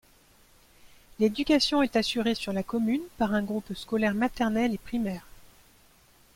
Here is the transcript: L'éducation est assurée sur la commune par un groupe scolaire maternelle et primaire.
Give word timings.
L'éducation 1.19 1.83
est 1.83 1.95
assurée 1.95 2.33
sur 2.33 2.53
la 2.53 2.63
commune 2.63 3.03
par 3.19 3.35
un 3.35 3.43
groupe 3.43 3.71
scolaire 3.75 4.15
maternelle 4.15 4.73
et 4.73 4.79
primaire. 4.79 5.27